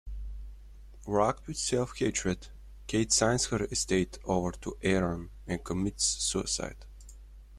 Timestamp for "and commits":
5.45-6.05